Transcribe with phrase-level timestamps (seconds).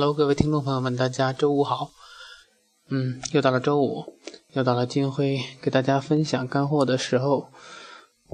[0.00, 1.90] Hello，各位听众朋友们，大家周五好。
[2.88, 4.16] 嗯，又到了周五，
[4.54, 7.48] 又到了金辉给大家分享干货的时候。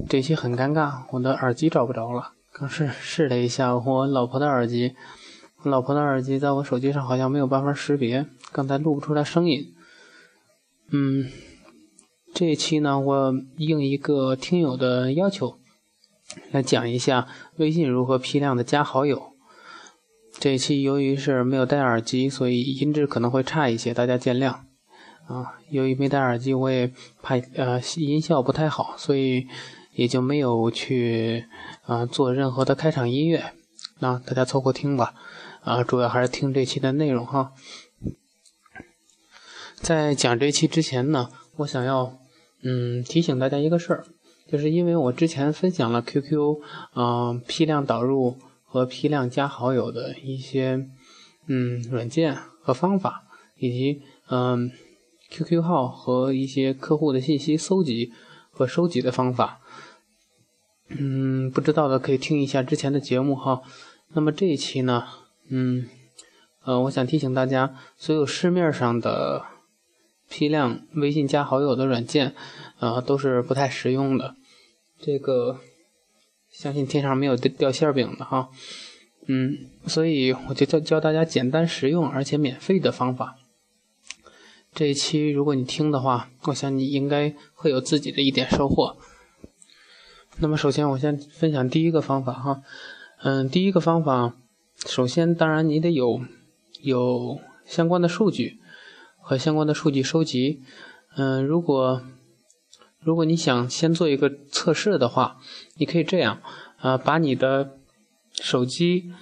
[0.07, 2.31] 这期很尴尬，我的耳机找不着了。
[2.53, 4.95] 刚试试了一下我老婆的耳机，
[5.63, 9.75] 我老婆的耳机在我手机上好像没有办法识别，刚才录不出来声音。
[10.91, 11.29] 嗯，
[12.33, 15.59] 这一期呢，我应一个听友的要求，
[16.51, 17.27] 来讲一下
[17.57, 19.33] 微信如何批量的加好友。
[20.39, 24.51] 这一期由于是没有戴耳机，所以音质可能会差一些，大家见谅
[25.25, 25.57] 啊。
[25.71, 26.93] 由于没戴耳机，我也
[27.23, 29.47] 怕呃音效不太好，所以
[29.93, 31.45] 也就没有去
[31.85, 33.51] 啊做任何的开场音乐。
[33.97, 35.15] 那大家凑合听吧，
[35.61, 37.53] 啊，主要还是听这期的内容哈。
[39.75, 42.19] 在讲这期之前呢，我想要
[42.61, 44.05] 嗯提醒大家一个事儿，
[44.47, 46.59] 就是因为我之前分享了 QQ
[46.95, 48.37] 嗯批量导入。
[48.69, 50.85] 和批量加好友的一些
[51.47, 53.23] 嗯软件和方法，
[53.57, 54.69] 以及嗯
[55.29, 58.11] QQ 号和一些客户的信息搜集
[58.51, 59.61] 和收集的方法，
[60.89, 63.61] 嗯，不知道的可以听一下之前的节目哈。
[64.09, 65.07] 那么这一期呢，
[65.47, 65.87] 嗯
[66.63, 69.45] 呃，我想提醒大家，所有市面上的
[70.29, 72.35] 批量微信加好友的软件，
[72.79, 74.35] 啊，都是不太实用的。
[74.99, 75.61] 这个。
[76.59, 78.49] 相信天上没有掉馅饼的哈，
[79.27, 83.35] 嗯，所以我就教教大家简单实用而且免费的方法。
[84.73, 88.97] 这一期如果你听的话，我想你应该会有自己的一点收获。
[90.39, 92.63] 那么首先我先分享第一个方法哈，
[93.21, 94.33] 嗯，第一个方法，
[94.87, 96.19] 首先当然你得有
[96.81, 98.59] 有相关的数据
[99.21, 100.63] 和相关的数据收集，
[101.15, 102.01] 嗯，如果。
[103.03, 105.37] 如果你想先做一个测试的话，
[105.77, 106.41] 你可以这样，
[106.79, 107.77] 啊，把你的
[108.33, 109.13] 手机，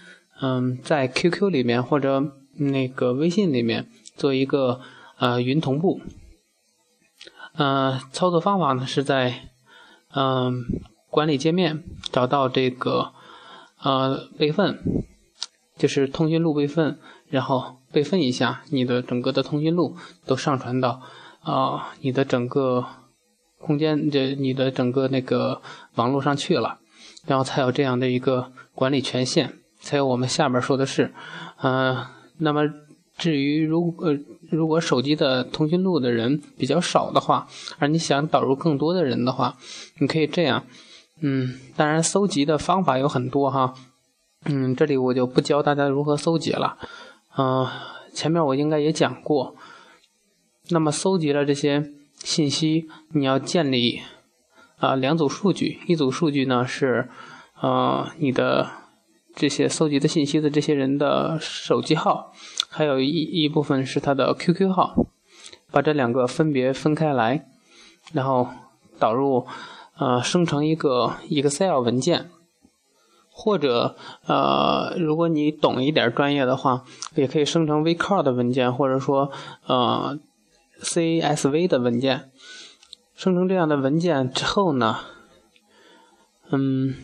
[0.41, 4.81] 嗯，在 QQ 里面或者那个微信里面做一个
[5.17, 6.01] 呃云同步，
[7.53, 9.49] 呃，操作方法呢是在
[10.16, 10.66] 嗯
[11.11, 13.11] 管理界面找到这个
[13.81, 14.79] 呃备份，
[15.77, 16.97] 就是通讯录备份，
[17.29, 19.95] 然后备份一下你的整个的通讯录
[20.25, 21.01] 都上传到
[21.41, 22.88] 啊你的整个。
[23.65, 25.59] 空间这你的整个那个
[25.95, 26.77] 网络上去了，
[27.25, 31.11] 然后才有这样的一个管理权限，才有我们下面说的是，
[31.63, 32.05] 嗯，
[32.37, 32.61] 那么
[33.17, 34.15] 至于如呃
[34.51, 37.47] 如果手机的通讯录的人比较少的话，
[37.79, 39.57] 而你想导入更多的人的话，
[39.97, 40.63] 你可以这样，
[41.21, 43.73] 嗯，当然搜集的方法有很多哈，
[44.45, 46.77] 嗯，这里我就不教大家如何搜集了，
[47.35, 47.67] 嗯，
[48.13, 49.55] 前面我应该也讲过，
[50.69, 51.91] 那么搜集了这些。
[52.25, 54.02] 信息你要建立
[54.78, 57.08] 啊两组数据，一组数据呢是
[57.62, 58.68] 呃你的
[59.36, 62.34] 这些搜集的信息的这些人的手机号，
[62.68, 65.06] 还有一一部分是他的 QQ 号，
[65.69, 67.46] 把这两个分别分开来，
[68.12, 68.47] 然后
[68.97, 69.46] 导入
[70.00, 72.31] 呃生成一个 Excel 文件，
[73.30, 79.31] 或者呃如果你懂一点专业的话，也可以生成 VCard 文件，或者说
[79.68, 80.18] 呃。
[80.81, 82.31] CSV 的文件
[83.16, 84.97] 生成这样的文件之后呢，
[86.52, 86.96] 嗯，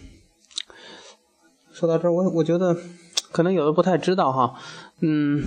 [1.72, 2.76] 说到这儿，我我觉得
[3.32, 4.56] 可能有的不太知道哈，
[5.00, 5.44] 嗯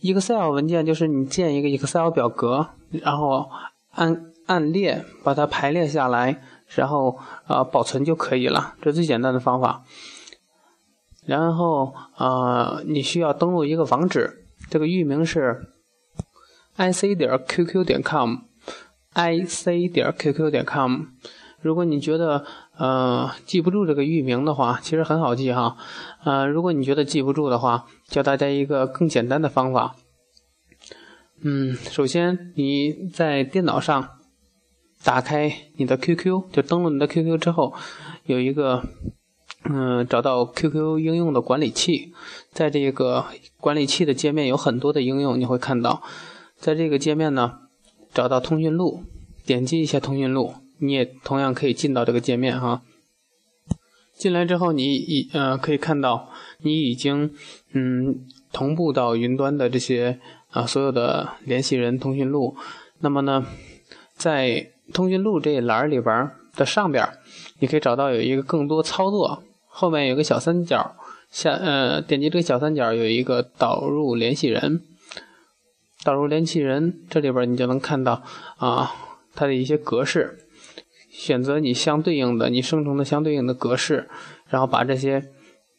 [0.00, 3.48] ，Excel 文件就是你建一个 Excel 表格，然后
[3.92, 6.42] 按按列把它排列下来，
[6.74, 9.84] 然后啊保存就可以了，这最简单的方法。
[11.24, 15.72] 然后啊，你需要登录一个网址，这个域名是。
[16.76, 21.06] I c 点 qq 点 com，i c 点 qq 点 com。
[21.62, 22.44] 如果你觉得
[22.76, 25.76] 呃记不住这个域名的话，其实很好记哈。
[26.22, 29.96] 呃，如果你觉得记不住的话，教大家一个更简单的方法。
[31.42, 34.10] 嗯，首先你在电脑上
[35.02, 37.74] 打开你的 QQ，就登录你的 QQ 之后，
[38.26, 38.84] 有一个
[39.64, 42.12] 嗯找到 QQ 应用的管理器，
[42.52, 43.24] 在这个
[43.58, 46.02] 管理器的界面有很多的应用，你会看到。
[46.66, 47.60] 在这个界面呢，
[48.12, 49.04] 找到通讯录，
[49.46, 52.82] 点击一下通讯录，你也同样可以进到这个界面哈。
[54.16, 56.28] 进来之后，你已呃可以看到
[56.62, 57.32] 你已经
[57.72, 60.18] 嗯同步到云端的这些
[60.50, 62.56] 啊所有的联系人通讯录。
[62.98, 63.46] 那么呢，
[64.16, 67.08] 在通讯录这一栏里边的上边，
[67.60, 70.96] 你可以找到有一个更多操作，后面有个小三角，
[71.30, 74.82] 下呃点击这个小三角有一个导入联系人。
[76.06, 78.22] 导入联系人，这里边你就能看到
[78.58, 78.92] 啊，
[79.34, 80.38] 它的一些格式，
[81.10, 84.08] 选择你相对应的，你生成的相对应的格式，
[84.48, 85.24] 然后把这些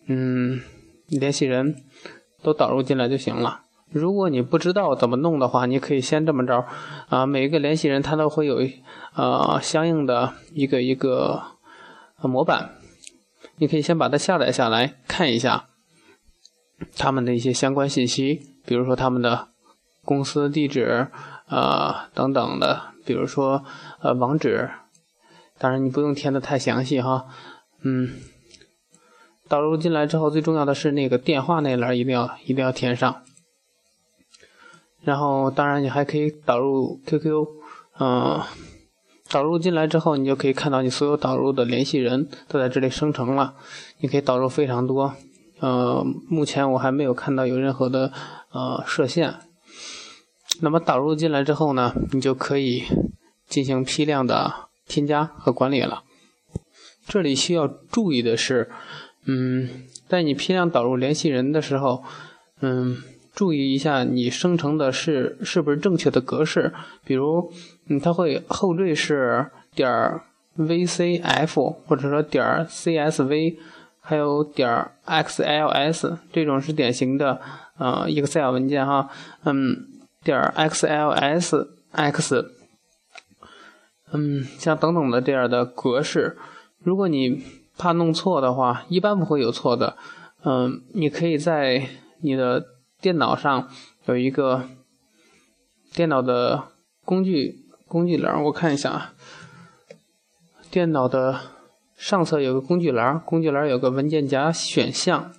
[0.08, 0.60] 嗯
[1.08, 1.78] 联系人
[2.44, 3.62] 都导入进来就行了。
[3.90, 6.66] 如果你不知道怎么弄的话，你可以先这么着，
[7.08, 8.60] 啊，每一个联系人他都会有
[9.16, 11.42] 呃相应的一个一个
[12.22, 12.72] 模板，
[13.56, 15.68] 你可以先把它下载下来看一下
[16.98, 19.48] 他们的一些相关信息，比如说他们的
[20.08, 21.10] 公司地址
[21.48, 23.66] 啊等等的，比如说
[24.00, 24.70] 呃网址，
[25.60, 27.26] 当然你不用填的太详细哈，
[27.82, 28.14] 嗯，
[29.50, 33.22] 导入进来之后，最重要的是那个电话那栏一定要一定要填上。
[35.04, 37.46] 然后，当然你还可以导入 QQ，
[38.00, 38.42] 嗯，
[39.30, 43.56] 导入进来之后，你就可以看到你所有导入的联系人都在这里生成了。
[44.00, 45.14] 你可以导入非常多，
[45.60, 48.14] 呃，目前我还没有看到有任何的
[48.52, 49.36] 呃设限。
[50.62, 52.84] 那么导入进来之后呢，你就可以
[53.48, 54.54] 进行批量的
[54.88, 56.04] 添加和管理了。
[57.08, 58.70] 这里需要注意的是，
[59.26, 62.04] 嗯，在你批量导入联系人的时候，
[62.62, 62.98] 嗯。
[63.36, 66.74] 注意一下，你生成的是是不是正确的格式？
[67.06, 67.54] 比如，
[67.86, 69.46] 嗯，它会后缀是
[69.76, 70.24] 点儿
[70.58, 73.58] VCF，或者说点儿 CSV，
[74.02, 77.40] 还有点儿 XLS，这种是典型的
[77.78, 79.08] 呃 Excel 文件哈。
[79.44, 79.86] 嗯，
[80.24, 82.48] 点 XLSX，
[84.12, 86.38] 嗯，像等等的这样的格式，
[86.80, 87.44] 如果你
[87.78, 89.98] 怕弄错的话，一般不会有错的。
[90.44, 91.90] 嗯，你可以在
[92.22, 92.66] 你的
[93.02, 93.70] 电脑上
[94.06, 94.68] 有一个
[95.94, 96.70] 电脑的
[97.04, 99.14] 工具工具栏，我看一下啊。
[100.70, 101.40] 电脑的
[101.96, 105.32] 上侧有个工具栏，工具栏有个文件夹选项，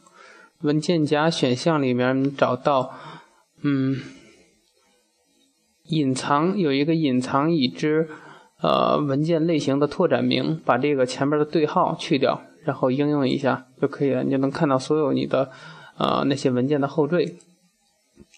[0.60, 2.94] 文件夹选项里面你找到，
[3.62, 4.00] 嗯，
[5.88, 8.08] 隐藏有一个隐藏已知
[8.62, 15.50] 呃文件类型的拓展名，把这个前面的对号去掉，然后应用一下就可以了，你就能看到所有你的
[15.96, 17.36] 呃那些文件的后缀。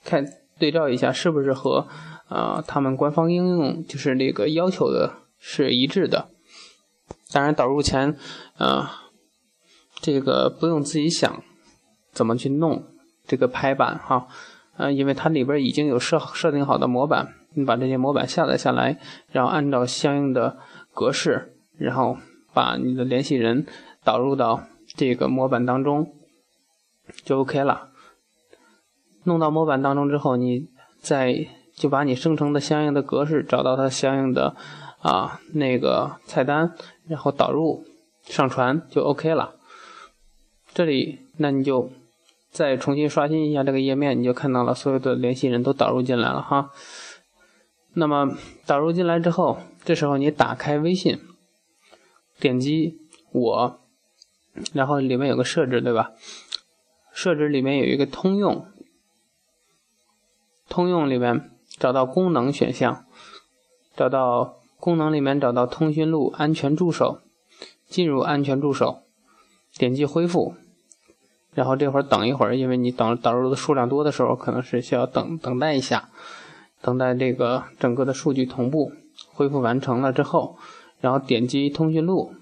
[0.04, 0.24] 看
[0.58, 1.86] 对照一下是不是和
[2.28, 6.28] 呃他们官方应用就是那个要求的是一致的。
[7.32, 8.16] 当然导入前，
[8.56, 8.88] 呃，
[10.00, 11.42] 这个不用自己想
[12.12, 12.84] 怎么去弄
[13.26, 14.26] 这个排版哈，
[14.76, 18.98] 呃，因为它里边已经有设设定好的模板，你把这些模板下载下来，
[19.32, 20.58] 然后按照相应的
[20.94, 22.16] 格式，然后
[22.52, 23.66] 把你的联系人
[24.04, 24.62] 导入到
[24.96, 26.12] 这个模板当中，
[27.24, 27.88] 就 OK 了。
[29.24, 30.68] 弄到模板当中之后，你
[31.00, 34.56] 再就把你生成的相应的格式找到它相应的
[35.00, 36.74] 啊那个菜单，
[37.06, 37.84] 然后导入
[38.22, 39.56] 上传就 OK 了。
[40.72, 41.90] 这里那你就
[42.50, 46.70] 再重新刷新一下这个页面，你就看到了所有的联系人都导入进来了哈。
[47.94, 51.20] 那么导入进来之后，这时候你打开微信，
[52.38, 52.98] 点击
[53.32, 53.80] 我，
[54.72, 56.12] 然后里面有个设置对吧？
[57.12, 58.66] 设置里面有一个通用。
[60.68, 63.04] 通用里面找到功能选项，
[63.96, 67.18] 找到功能里面找到通讯录安全助手，
[67.88, 69.02] 进入安全助手，
[69.76, 70.54] 点击恢复，
[71.52, 76.08] 然后这会儿等一会儿，因为你导导入的数量多的时候，可能是需要等等待一下，
[76.82, 78.92] 等待这个整个的数据同步
[79.32, 80.56] 恢复完成了之后，
[81.00, 82.34] 然后点击通讯录，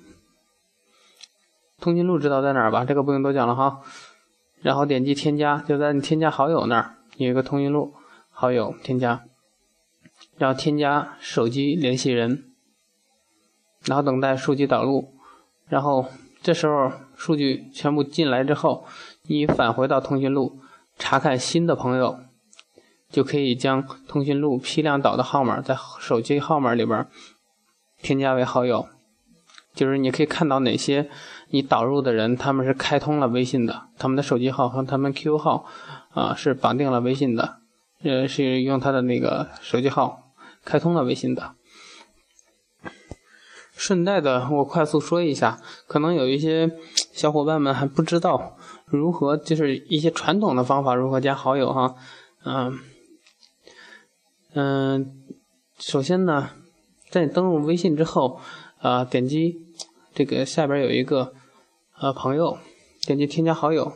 [1.81, 2.85] 通讯录知道在哪儿吧？
[2.85, 3.81] 这个不用多讲了哈，
[4.61, 7.95] 然后点击添加，就在你添加好友那儿有一个通讯录。
[8.31, 9.25] 好友添加，
[10.37, 12.45] 然后添加手机联系人，
[13.85, 15.13] 然后等待数据导入，
[15.67, 16.07] 然后
[16.41, 18.87] 这时候数据全部进来之后，
[19.25, 20.61] 你返回到通讯录
[20.97, 22.21] 查看新的朋友，
[23.11, 27.07] 就可以将通讯录批量导的号码在手机号码里边
[28.03, 28.87] 添加为好友，
[29.75, 31.09] 就是你可以看到哪些
[31.51, 35.65] 你导入的人他们是开通了微信的，他们的手机号和他们 QQ 号
[36.13, 37.59] 啊是绑定了微信的。
[38.05, 40.23] 呃，是用他的那个手机号
[40.65, 41.55] 开通了微信的。
[43.73, 46.71] 顺带的，我快速说一下，可能有一些
[47.13, 51.95] 小伙伴们还不知道如何，就是一些传统的方法如何加好友哈。
[52.45, 52.79] 嗯
[54.61, 55.15] 嗯，
[55.79, 56.51] 首先呢，
[57.11, 58.41] 在你登录微信之后，
[58.81, 59.57] 啊，点击
[60.13, 61.33] 这个下边有一个
[62.01, 62.59] 呃朋友，
[63.07, 63.93] 点击添加好友。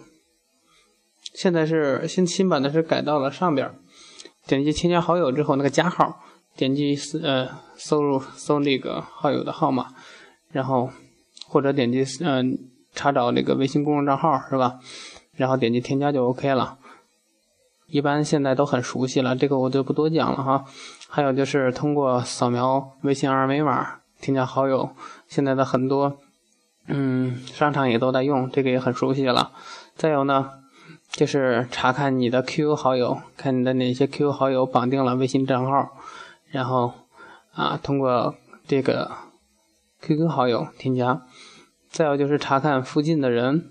[1.34, 3.74] 现在是新新版的是改到了上边。
[4.46, 6.20] 点击添加好友之后，那个加号，
[6.54, 9.88] 点击呃搜入搜那个好友的号码，
[10.52, 10.90] 然后
[11.48, 12.56] 或者点击嗯
[12.94, 14.78] 查找那个微信公众账号是吧？
[15.32, 16.78] 然后点击添加就 OK 了。
[17.92, 20.64] 一般现在都很熟悉了，这个我就不多讲了哈。
[21.10, 24.96] 还有就是通过扫描微信二维码添加好友，
[25.28, 26.16] 现在的很多
[26.86, 29.52] 嗯商场也都在用，这个也很熟悉了。
[29.94, 30.50] 再有呢，
[31.10, 35.90] 就是查看你的 QQ 好友，看你的哪些 QQ 好友绑定了微信账号，
[36.50, 36.94] 然后
[37.52, 38.34] 啊，通过
[38.66, 39.10] 这个
[40.00, 41.26] QQ 好友添加。
[41.90, 43.70] 再有就是查看附近的人，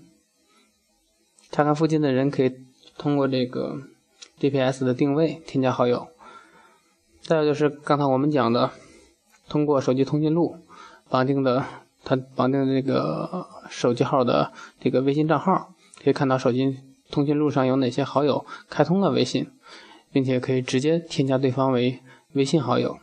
[1.50, 2.52] 查看附近的人可以
[2.96, 3.78] 通过这个
[4.42, 6.08] GPS 的定位添加好友。
[7.20, 8.72] 再有就是刚才我们讲的，
[9.48, 10.56] 通过手机通讯录
[11.08, 11.64] 绑定的，
[12.02, 15.72] 他绑定的这个手机号的这个微信账号，
[16.02, 16.78] 可以看到手机
[17.10, 19.48] 通讯录上有哪些好友开通了微信，
[20.10, 22.00] 并且可以直接添加对方为
[22.32, 22.98] 微信好友。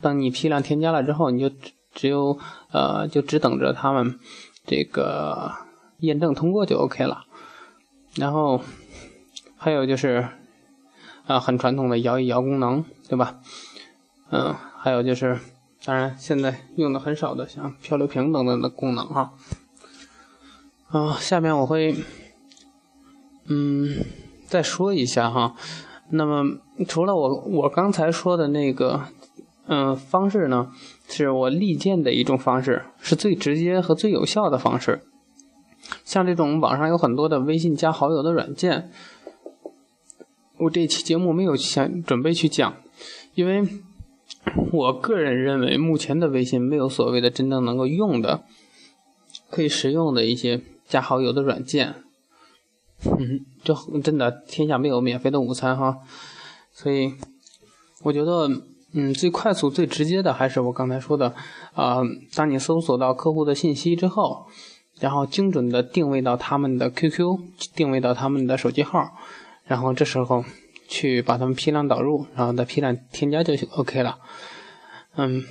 [0.00, 1.54] 当你批量添加了之后，你就。
[1.92, 2.38] 只有
[2.70, 4.20] 呃，就只等着他们
[4.64, 5.50] 这个
[5.98, 7.24] 验证通过就 OK 了。
[8.14, 8.60] 然后
[9.62, 10.26] 还有就是
[11.26, 13.40] 啊，很传统的摇一摇功能，对吧？
[14.30, 15.38] 嗯，还有就是，
[15.84, 19.34] 当然现在用的很少的，像漂流瓶等等的功能哈。
[20.88, 21.94] 啊，下面我会
[23.48, 23.98] 嗯
[24.46, 25.54] 再说一下哈。
[26.08, 29.02] 那么除了我我刚才说的那个。
[29.72, 30.72] 嗯，方式呢，
[31.08, 35.02] 是我力荐的一种方式，是最直接和最有效的方式。
[36.04, 38.90] 像这种网上有很多的微信加好友的软件，
[40.60, 42.74] 我这期节目没有想准备去讲，
[43.34, 43.66] 因为
[44.72, 48.44] 我个人认为目前的微信没有所谓的真正能够用的、
[49.50, 51.94] 可以实用的一些加好友的软件。
[53.04, 55.98] 嗯，就真的天下没有免费的午餐哈，
[56.72, 57.14] 所以
[58.02, 58.48] 我觉得。
[58.92, 61.32] 嗯，最快速、最直接的还是我刚才说的，
[61.74, 62.00] 啊，
[62.34, 64.48] 当你搜索到客户的信息之后，
[64.98, 67.38] 然后精准的定位到他们的 QQ，
[67.76, 69.16] 定位到他们的手机号，
[69.70, 70.44] 然后这时候
[70.88, 74.18] 去把它们批量导入，然后再批量添加就 OK 了。
[75.14, 75.44] 嗯，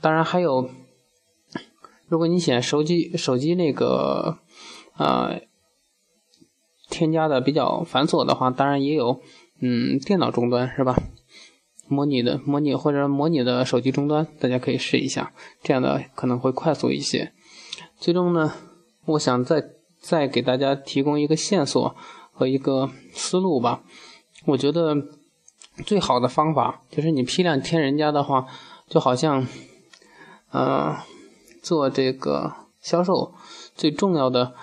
[0.00, 0.70] 当然还有，
[2.08, 4.38] 如果你选手机手机那个，
[4.96, 5.42] 呃，
[6.88, 9.20] 添加的比较繁琐的话，当然也有，
[9.60, 10.96] 嗯，电脑终端是吧？
[11.86, 17.34] 模拟的模拟或者模拟的手机终端，大家可以试一下，这样的可能会快速一些。
[17.98, 18.54] 最终呢，
[19.04, 19.62] 我想再
[20.00, 21.94] 再给大家提供一个线索
[22.36, 23.82] 和一个思路吧。
[24.44, 24.94] 我觉得
[25.86, 28.46] 最好的方法就是你批量添人家的话，
[28.86, 29.46] 就好像，
[30.50, 30.96] 呃，
[31.62, 33.32] 做这个销售
[33.74, 34.54] 最重要的，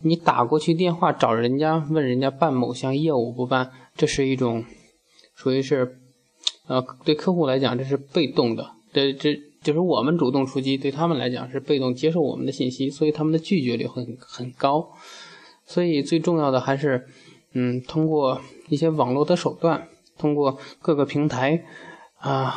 [0.00, 4.64] 你打过去电话找人家问人家办某项业务不办，这是一种
[5.34, 5.98] 属于是。
[6.68, 14.88] 呃，对客户来讲这是被动的，这这就是我们主动出击，对他们来讲是被动接受我们的信息，所以他们的拒绝率很很高。
[15.66, 17.06] 所以最重要的还是，
[17.52, 19.88] 嗯，通过一些网络的手段，
[20.18, 21.64] 通过各个平台
[22.18, 22.54] 啊，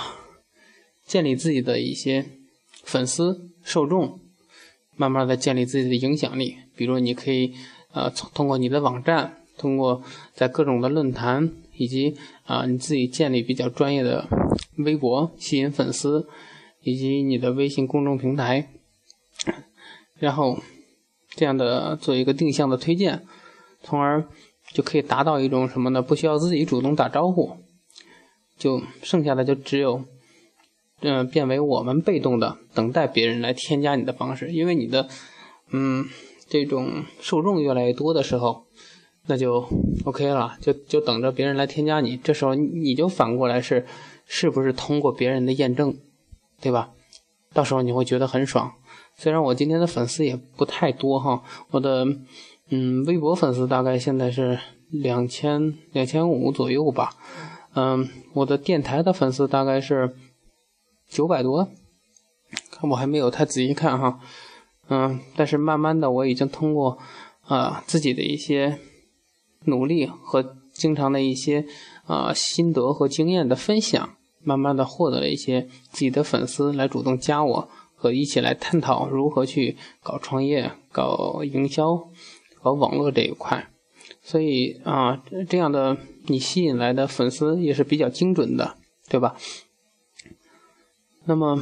[1.06, 2.26] 建立自己的一些
[2.84, 4.20] 粉丝受众，
[4.96, 6.58] 慢慢的建立自己的影响力。
[6.76, 7.54] 比如你可以
[7.94, 11.52] 呃，通过你的网站，通过在各种的论坛。
[11.78, 14.30] 以及啊，你自己建立比较专业的
[14.78, 16.26] 微博，吸引粉丝，
[16.84, 18.70] 以及你的微信公众平台，
[20.18, 20.58] 然后
[21.36, 23.24] 这样的做一个定向的推荐，
[23.84, 24.24] 从而
[24.74, 26.02] 就可以达到一种什么呢？
[26.02, 27.58] 不需要自己主动打招呼，
[28.58, 30.04] 就剩下的就只有
[31.02, 35.08] 嗯，变为我们被动的等待别人来添加你的方式，因为你的
[35.72, 36.06] 嗯
[36.48, 38.66] 这种受众越来越多的时候。
[39.28, 39.68] 那就
[40.04, 42.16] OK 了，就就等着别人来添加你。
[42.16, 43.84] 这时候你就反过来是，
[44.28, 45.98] 是不是通过别人的验证，
[46.62, 46.92] 对吧？
[47.52, 48.74] 到时候你会觉得很爽。
[49.18, 52.06] 虽然我今天的粉丝也不太多哈，我的
[52.70, 57.14] 嗯微博粉丝大概现在是两千两千五左右吧。
[57.74, 60.16] 嗯，我的电台的粉丝大概是
[61.10, 61.68] 九百多，
[62.72, 64.20] 看我还没有太仔细看哈。
[64.90, 66.98] 嗯，但是慢慢的我已经通过
[67.44, 68.80] 啊自己的一些。
[69.68, 71.66] 努力和经常的一些
[72.06, 74.12] 啊心得和经验的分享，
[74.44, 77.68] 慢慢的获得了一些自己的粉丝来主动加我，
[78.06, 82.08] 和一起来探讨如何去搞创业、搞营销、
[82.62, 83.68] 搞网络这一块。
[84.22, 85.98] 所以啊，这样的
[86.28, 88.76] 你吸引来的粉丝也是比较精准的，
[89.10, 89.36] 对吧？
[91.26, 91.60] 那么，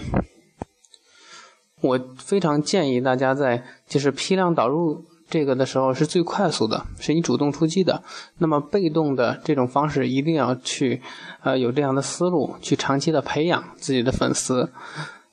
[1.79, 5.05] 我非常建议大家在就是批量导入。
[5.29, 8.03] 这个的时候是最快速的，是你主动出击的。
[8.37, 11.01] 那么被动的这种方式，一定要去，
[11.41, 14.71] 呃，有这样的思路，去长期的培养自己的粉丝，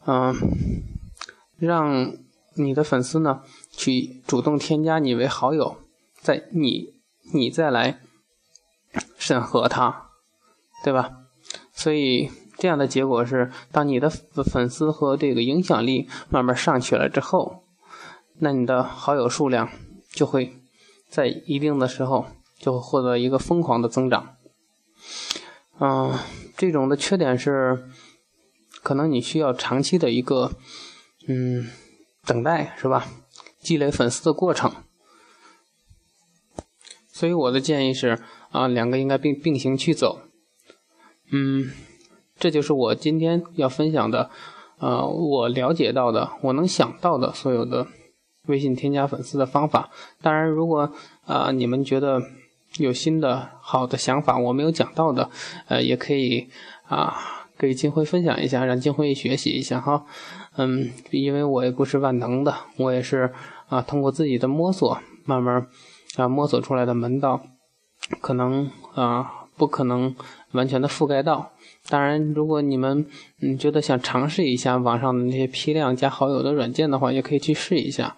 [0.06, 0.34] 嗯，
[1.60, 2.16] 让
[2.54, 5.76] 你的粉丝呢去主动添加你为好友，
[6.20, 6.94] 再你
[7.32, 8.00] 你再来
[9.16, 10.10] 审核他，
[10.82, 11.12] 对吧？
[11.72, 17.64] 所以这样的结果是，当你的粉丝和这个影响力慢慢上去了之后。
[18.42, 19.68] 那你的好友数量
[20.10, 20.56] 就会
[21.10, 22.24] 在一定的时候
[22.58, 24.36] 就会获得一个疯狂的增长。
[25.78, 26.18] 嗯，
[26.56, 27.86] 这种的缺点是，
[28.82, 30.52] 可能你需要长期的一个
[31.32, 31.70] 嗯
[32.26, 33.06] 等待，是吧？
[33.60, 34.72] 积累粉丝的过程。
[37.12, 38.18] 所以我的建议是
[38.50, 40.22] 啊，两个应该并并行去走。
[41.30, 41.70] 嗯，
[42.36, 44.28] 这就是我今天要分享的，
[44.78, 47.86] 呃，我了解到的，我能想到的所有的
[48.46, 49.90] 微信添加粉丝的方法。
[50.20, 50.92] 当然，如果
[51.26, 52.20] 啊你们觉得
[52.78, 55.30] 有新的好的想法，我没有讲到的，
[55.68, 56.48] 呃，也可以
[56.88, 60.06] 啊给金辉分享一下，让金辉学习一下哈。
[60.56, 63.32] 嗯，因为我也不是万能的，我也是
[63.68, 65.66] 啊通过自己的摸索，慢慢。
[66.16, 67.40] 啊，摸索出来的门道，
[68.20, 70.14] 可能啊不可能
[70.50, 71.52] 完全的覆盖到。
[71.88, 73.06] 当然，如果你们
[73.40, 78.16] 嗯觉得想尝试一下网上的那些批量加好友的软件的话，也可以去试一下。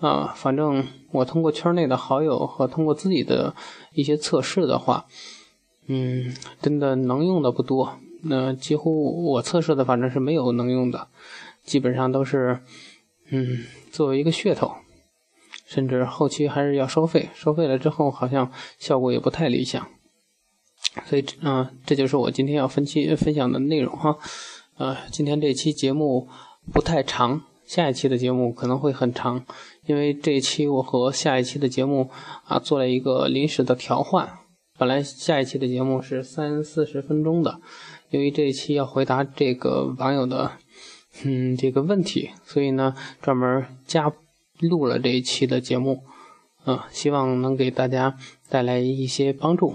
[0.00, 3.54] 啊，反正我通过圈内的好友和通过自己的
[3.92, 5.04] 一些测试的话，
[5.86, 7.98] 嗯，真的能用的不多。
[8.22, 11.08] 那几乎我测试的反正是没有能用的，
[11.64, 12.60] 基本上都是
[13.30, 14.72] 嗯作为一个噱头。
[15.66, 19.88] 甚至后期还是要收费，收费了之后好像效果也不太理想，
[21.06, 24.16] 所以嗯，这就是我今天要分期分享的内容哈。
[24.76, 26.28] 呃，今天这期节目
[26.70, 29.44] 不太长，下一期的节目可能会很长，
[29.86, 32.10] 因为这一期我和下一期的节目
[32.44, 34.28] 啊做了一个临时的调换，
[34.78, 37.58] 本来下一期的节目是三四十分钟的，
[38.10, 40.52] 由于这一期要回答这个网友的
[41.22, 44.12] 嗯这个问题，所以呢专门加。
[44.60, 46.04] 录了这一期的节目，
[46.64, 48.16] 嗯，希望能给大家
[48.48, 49.74] 带来一些帮助。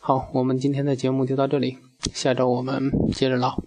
[0.00, 1.78] 好，我们今天的节目就到这里，
[2.12, 3.62] 下周我们接着唠。